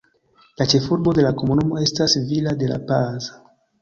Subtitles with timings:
[0.61, 3.29] La ĉefurbo de la komunumo estas Villa de la Paz.